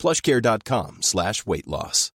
[0.00, 2.12] plushcare.com slash weight loss.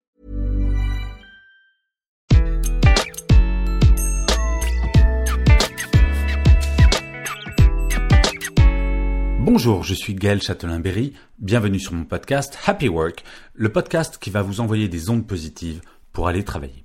[9.40, 11.14] Bonjour, je suis Gaël Châtelain-Berry.
[11.38, 13.24] Bienvenue sur mon podcast Happy Work,
[13.54, 15.80] le podcast qui va vous envoyer des ondes positives
[16.12, 16.84] pour aller travailler.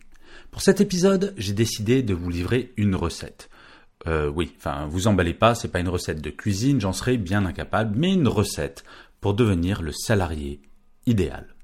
[0.50, 3.50] Pour cet épisode, j'ai décidé de vous livrer une recette.
[4.08, 7.45] Euh, oui, enfin, vous emballez pas, c'est pas une recette de cuisine, j'en serais bien
[7.45, 8.86] incapable, mais une recette
[9.20, 10.62] pour devenir le salarié
[11.05, 11.55] idéal.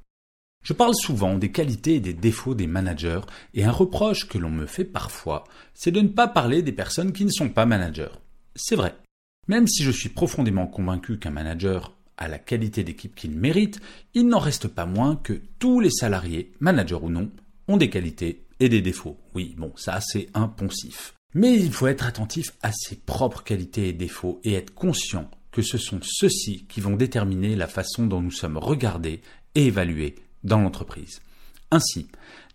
[0.63, 3.21] Je parle souvent des qualités et des défauts des managers,
[3.53, 7.13] et un reproche que l'on me fait parfois, c'est de ne pas parler des personnes
[7.13, 8.13] qui ne sont pas managers.
[8.55, 8.95] C'est vrai.
[9.47, 13.79] Même si je suis profondément convaincu qu'un manager a la qualité d'équipe qu'il mérite,
[14.13, 17.31] il n'en reste pas moins que tous les salariés, managers ou non,
[17.67, 19.17] ont des qualités et des défauts.
[19.33, 21.15] Oui, bon, ça c'est un poncif.
[21.33, 25.61] Mais il faut être attentif à ses propres qualités et défauts et être conscient que
[25.61, 29.21] ce sont ceux-ci qui vont déterminer la façon dont nous sommes regardés
[29.55, 31.21] et évalués dans l'entreprise.
[31.71, 32.07] Ainsi,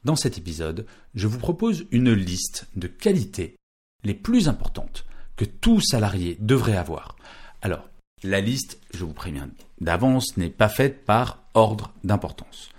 [0.04, 3.56] dans cet épisode, je vous propose une liste de qualités
[4.04, 5.04] les plus importantes
[5.36, 7.16] que tout salarié devrait avoir.
[7.62, 7.88] Alors,
[8.22, 12.70] la liste, je vous préviens d'avance, n'est pas faite par ordre d'importance.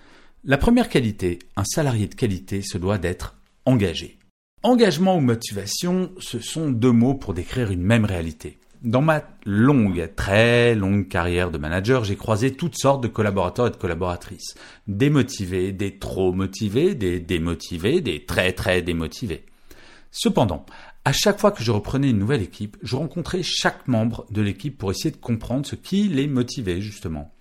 [0.43, 4.17] La première qualité, un salarié de qualité se doit d'être engagé.
[4.63, 8.57] Engagement ou motivation, ce sont deux mots pour décrire une même réalité.
[8.83, 13.71] Dans ma longue, très longue carrière de manager, j'ai croisé toutes sortes de collaborateurs et
[13.71, 14.53] de collaboratrices.
[14.87, 19.45] Des motivés, des trop motivés, des démotivés, des très très démotivés.
[20.11, 20.65] Cependant,
[21.05, 24.77] à chaque fois que je reprenais une nouvelle équipe, je rencontrais chaque membre de l'équipe
[24.77, 27.33] pour essayer de comprendre ce qui les motivait justement.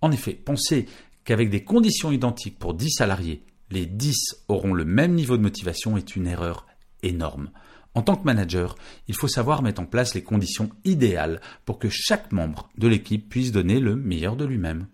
[0.00, 0.86] En effet, penser
[1.24, 5.96] qu'avec des conditions identiques pour 10 salariés, les 10 auront le même niveau de motivation
[5.96, 6.66] est une erreur
[7.02, 7.50] énorme.
[7.94, 8.74] En tant que manager,
[9.06, 13.28] il faut savoir mettre en place les conditions idéales pour que chaque membre de l'équipe
[13.28, 14.86] puisse donner le meilleur de lui-même.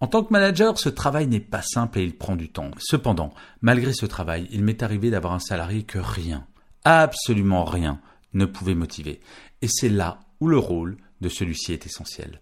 [0.00, 2.70] En tant que manager, ce travail n'est pas simple et il prend du temps.
[2.78, 6.46] Cependant, malgré ce travail, il m'est arrivé d'avoir un salarié que rien,
[6.84, 8.00] absolument rien,
[8.32, 9.20] ne pouvait motiver.
[9.60, 12.40] Et c'est là où le rôle de celui-ci est essentiel.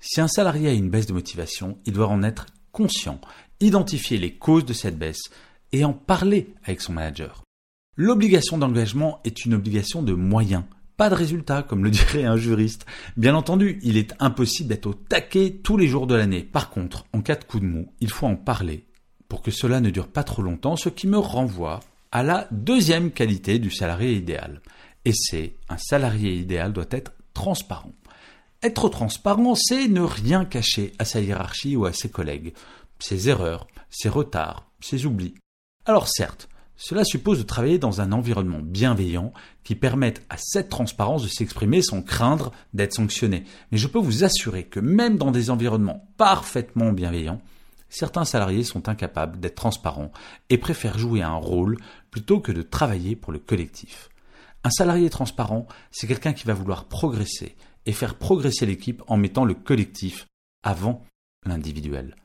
[0.00, 3.20] Si un salarié a une baisse de motivation, il doit en être conscient,
[3.60, 5.30] identifier les causes de cette baisse
[5.72, 7.43] et en parler avec son manager.
[7.96, 10.64] L'obligation d'engagement est une obligation de moyens,
[10.96, 12.86] pas de résultat, comme le dirait un juriste.
[13.16, 16.42] Bien entendu, il est impossible d'être au taquet tous les jours de l'année.
[16.42, 18.84] Par contre, en cas de coup de mou, il faut en parler
[19.28, 21.80] pour que cela ne dure pas trop longtemps, ce qui me renvoie
[22.12, 24.60] à la deuxième qualité du salarié idéal.
[25.04, 27.92] Et c'est un salarié idéal doit être transparent.
[28.62, 32.54] Être transparent, c'est ne rien cacher à sa hiérarchie ou à ses collègues,
[32.98, 35.34] ses erreurs, ses retards, ses oublis.
[35.84, 41.22] Alors certes, cela suppose de travailler dans un environnement bienveillant qui permette à cette transparence
[41.22, 43.44] de s'exprimer sans craindre d'être sanctionné.
[43.70, 47.40] Mais je peux vous assurer que même dans des environnements parfaitement bienveillants,
[47.88, 50.10] certains salariés sont incapables d'être transparents
[50.50, 51.78] et préfèrent jouer un rôle
[52.10, 54.10] plutôt que de travailler pour le collectif.
[54.64, 57.54] Un salarié transparent, c'est quelqu'un qui va vouloir progresser
[57.86, 60.26] et faire progresser l'équipe en mettant le collectif
[60.62, 61.04] avant
[61.46, 62.16] l'individuel.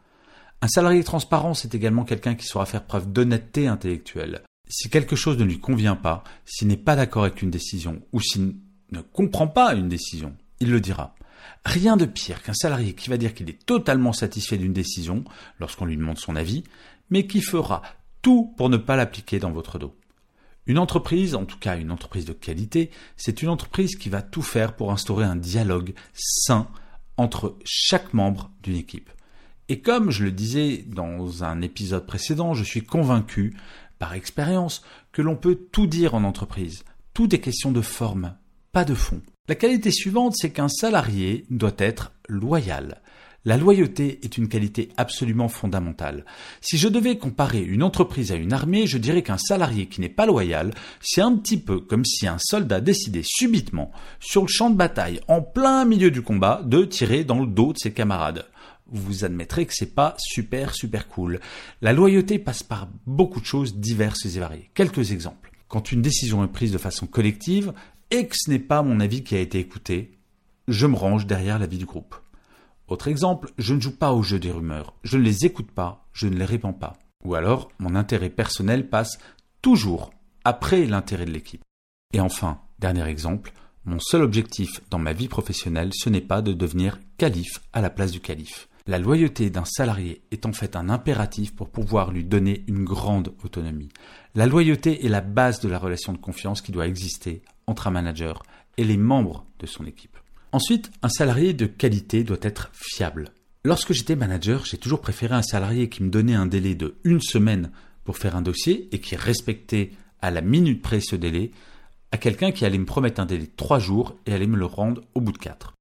[0.61, 4.43] Un salarié transparent, c'est également quelqu'un qui saura faire preuve d'honnêteté intellectuelle.
[4.67, 8.19] Si quelque chose ne lui convient pas, s'il n'est pas d'accord avec une décision, ou
[8.19, 8.55] s'il
[8.91, 11.15] ne comprend pas une décision, il le dira.
[11.63, 15.23] Rien de pire qu'un salarié qui va dire qu'il est totalement satisfait d'une décision
[15.59, 16.65] lorsqu'on lui demande son avis,
[17.09, 17.81] mais qui fera
[18.21, 19.95] tout pour ne pas l'appliquer dans votre dos.
[20.67, 24.41] Une entreprise, en tout cas une entreprise de qualité, c'est une entreprise qui va tout
[24.41, 26.67] faire pour instaurer un dialogue sain
[27.15, 29.09] entre chaque membre d'une équipe.
[29.71, 33.55] Et comme je le disais dans un épisode précédent, je suis convaincu,
[33.99, 36.83] par expérience, que l'on peut tout dire en entreprise.
[37.13, 38.35] Tout est question de forme,
[38.71, 39.21] pas de fond.
[39.47, 43.01] La qualité suivante, c'est qu'un salarié doit être loyal.
[43.45, 46.25] La loyauté est une qualité absolument fondamentale.
[46.61, 50.09] Si je devais comparer une entreprise à une armée, je dirais qu'un salarié qui n'est
[50.09, 54.71] pas loyal, c'est un petit peu comme si un soldat décidait subitement, sur le champ
[54.71, 58.45] de bataille, en plein milieu du combat, de tirer dans le dos de ses camarades
[58.91, 61.39] vous admettrez que c'est pas super super cool.
[61.81, 64.69] La loyauté passe par beaucoup de choses diverses et variées.
[64.73, 65.51] Quelques exemples.
[65.67, 67.73] Quand une décision est prise de façon collective
[68.11, 70.17] et que ce n'est pas mon avis qui a été écouté,
[70.67, 72.15] je me range derrière l'avis du groupe.
[72.87, 74.95] Autre exemple, je ne joue pas au jeu des rumeurs.
[75.03, 76.97] Je ne les écoute pas, je ne les répands pas.
[77.23, 79.19] Ou alors, mon intérêt personnel passe
[79.61, 80.11] toujours
[80.43, 81.61] après l'intérêt de l'équipe.
[82.13, 83.53] Et enfin, dernier exemple,
[83.85, 87.89] mon seul objectif dans ma vie professionnelle, ce n'est pas de devenir calife à la
[87.89, 88.67] place du calife.
[88.87, 93.33] La loyauté d'un salarié est en fait un impératif pour pouvoir lui donner une grande
[93.43, 93.89] autonomie.
[94.35, 97.91] La loyauté est la base de la relation de confiance qui doit exister entre un
[97.91, 98.43] manager
[98.77, 100.17] et les membres de son équipe.
[100.51, 103.33] Ensuite, un salarié de qualité doit être fiable.
[103.63, 107.21] Lorsque j'étais manager, j'ai toujours préféré un salarié qui me donnait un délai de une
[107.21, 107.71] semaine
[108.03, 109.91] pour faire un dossier et qui respectait
[110.21, 111.51] à la minute près ce délai,
[112.11, 114.65] à quelqu'un qui allait me promettre un délai de trois jours et allait me le
[114.65, 115.75] rendre au bout de quatre.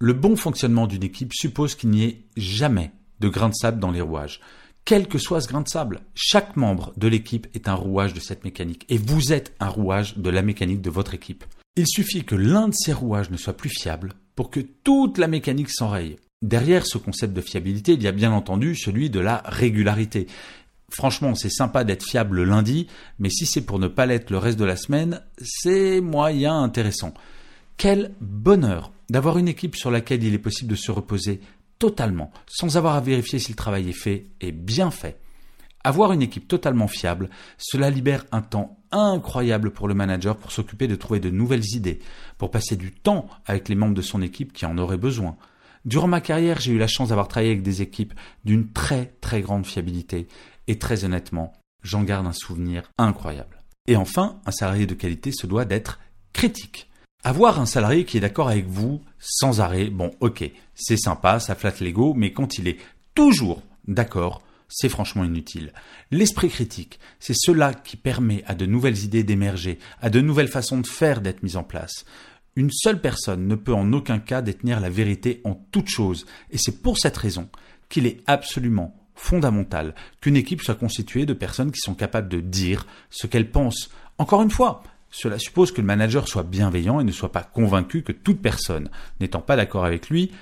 [0.00, 3.92] Le bon fonctionnement d'une équipe suppose qu'il n'y ait jamais de grain de sable dans
[3.92, 4.40] les rouages.
[4.84, 8.20] Quel que soit ce grain de sable, chaque membre de l'équipe est un rouage de
[8.20, 11.44] cette mécanique et vous êtes un rouage de la mécanique de votre équipe.
[11.76, 15.28] Il suffit que l'un de ces rouages ne soit plus fiable pour que toute la
[15.28, 16.16] mécanique s'enraye.
[16.42, 20.26] Derrière ce concept de fiabilité, il y a bien entendu celui de la régularité.
[20.90, 22.88] Franchement, c'est sympa d'être fiable le lundi,
[23.18, 27.14] mais si c'est pour ne pas l'être le reste de la semaine, c'est moyen intéressant.
[27.76, 31.40] Quel bonheur d'avoir une équipe sur laquelle il est possible de se reposer
[31.78, 35.18] totalement, sans avoir à vérifier si le travail est fait et bien fait.
[35.86, 37.28] Avoir une équipe totalement fiable,
[37.58, 41.98] cela libère un temps incroyable pour le manager pour s'occuper de trouver de nouvelles idées,
[42.38, 45.36] pour passer du temps avec les membres de son équipe qui en auraient besoin.
[45.84, 48.14] Durant ma carrière, j'ai eu la chance d'avoir travaillé avec des équipes
[48.46, 50.26] d'une très très grande fiabilité
[50.66, 53.58] et très honnêtement, j'en garde un souvenir incroyable.
[53.86, 56.00] Et enfin, un salarié de qualité se doit d'être
[56.32, 56.88] critique.
[57.26, 60.44] Avoir un salarié qui est d'accord avec vous sans arrêt, bon ok,
[60.74, 62.76] c'est sympa, ça flatte l'ego, mais quand il est
[63.14, 65.72] toujours d'accord, c'est franchement inutile.
[66.10, 70.78] L'esprit critique, c'est cela qui permet à de nouvelles idées d'émerger, à de nouvelles façons
[70.78, 72.04] de faire d'être mises en place.
[72.56, 76.58] Une seule personne ne peut en aucun cas détenir la vérité en toute chose, et
[76.58, 77.48] c'est pour cette raison
[77.88, 82.86] qu'il est absolument fondamental qu'une équipe soit constituée de personnes qui sont capables de dire
[83.08, 83.88] ce qu'elles pensent.
[84.18, 84.82] Encore une fois,
[85.14, 88.90] cela suppose que le manager soit bienveillant et ne soit pas convaincu que toute personne
[89.20, 90.32] n'étant pas d'accord avec lui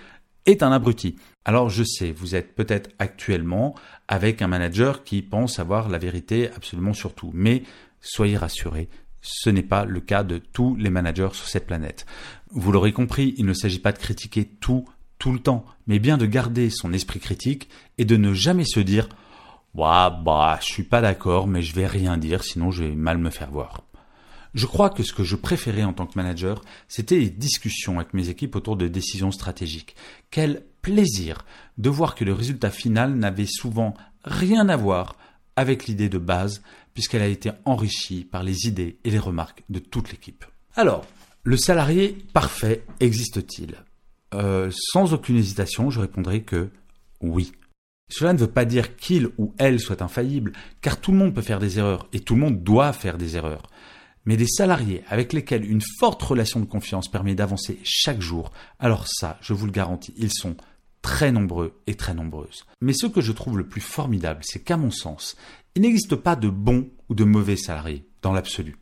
[0.46, 1.16] est un abruti.
[1.44, 3.74] Alors je sais, vous êtes peut-être actuellement
[4.08, 7.64] avec un manager qui pense avoir la vérité absolument sur tout, mais
[8.00, 8.88] soyez rassurés,
[9.20, 12.06] ce n'est pas le cas de tous les managers sur cette planète.
[12.50, 14.86] Vous l'aurez compris, il ne s'agit pas de critiquer tout
[15.18, 17.68] tout le temps, mais bien de garder son esprit critique
[17.98, 19.10] et de ne jamais se dire
[19.74, 23.18] bah, bah, je suis pas d'accord, mais je vais rien dire, sinon je vais mal
[23.18, 23.84] me faire voir.
[24.54, 28.12] Je crois que ce que je préférais en tant que manager, c'était les discussions avec
[28.12, 29.96] mes équipes autour de décisions stratégiques.
[30.30, 31.44] Quel plaisir
[31.78, 33.94] de voir que le résultat final n'avait souvent
[34.24, 35.16] rien à voir
[35.56, 36.62] avec l'idée de base,
[36.94, 40.44] puisqu'elle a été enrichie par les idées et les remarques de toute l'équipe.
[40.74, 41.06] Alors,
[41.44, 43.76] le salarié parfait existe-t-il?
[44.34, 46.70] Euh, Sans aucune hésitation, je répondrai que
[47.20, 47.52] oui.
[48.10, 51.42] Cela ne veut pas dire qu'il ou elle soit infaillible, car tout le monde peut
[51.42, 53.70] faire des erreurs, et tout le monde doit faire des erreurs.
[54.24, 59.06] Mais des salariés avec lesquels une forte relation de confiance permet d'avancer chaque jour, alors
[59.08, 60.56] ça, je vous le garantis, ils sont
[61.02, 62.64] très nombreux et très nombreuses.
[62.80, 65.36] Mais ce que je trouve le plus formidable, c'est qu'à mon sens,
[65.74, 68.76] il n'existe pas de bons ou de mauvais salariés, dans l'absolu.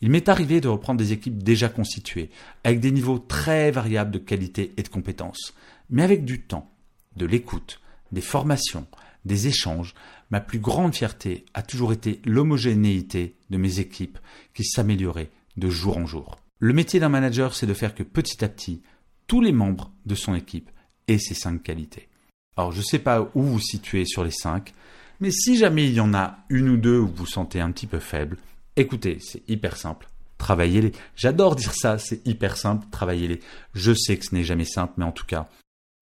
[0.00, 2.30] Il m'est arrivé de reprendre des équipes déjà constituées,
[2.64, 5.54] avec des niveaux très variables de qualité et de compétences,
[5.90, 6.68] mais avec du temps,
[7.16, 7.80] de l'écoute,
[8.10, 8.86] des formations,
[9.24, 9.94] des échanges,
[10.32, 14.18] ma plus grande fierté a toujours été l'homogénéité de mes équipes
[14.54, 16.38] qui s'amélioraient de jour en jour.
[16.58, 18.82] Le métier d'un manager, c'est de faire que petit à petit,
[19.26, 20.70] tous les membres de son équipe
[21.06, 22.08] aient ces cinq qualités.
[22.56, 24.72] Alors je ne sais pas où vous situez sur les cinq,
[25.20, 27.70] mais si jamais il y en a une ou deux où vous vous sentez un
[27.70, 28.38] petit peu faible,
[28.76, 30.08] écoutez, c'est hyper simple.
[30.38, 30.92] Travaillez-les.
[31.14, 33.40] J'adore dire ça, c'est hyper simple, travaillez-les.
[33.74, 35.48] Je sais que ce n'est jamais simple, mais en tout cas,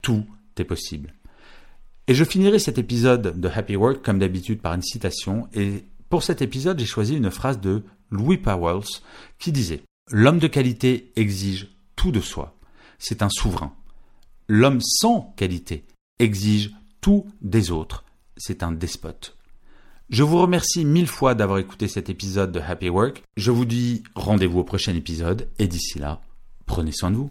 [0.03, 0.25] tout
[0.57, 1.15] est possible.
[2.11, 5.47] Et je finirai cet épisode de Happy Work comme d'habitude par une citation.
[5.55, 8.83] Et pour cet épisode, j'ai choisi une phrase de Louis Powell
[9.39, 12.57] qui disait L'homme de qualité exige tout de soi.
[12.99, 13.77] C'est un souverain.
[14.49, 15.85] L'homme sans qualité
[16.19, 18.03] exige tout des autres.
[18.37, 19.37] C'est un despote.
[20.09, 23.23] Je vous remercie mille fois d'avoir écouté cet épisode de Happy Work.
[23.37, 26.21] Je vous dis rendez-vous au prochain épisode et d'ici là,
[26.67, 27.31] prenez soin de vous.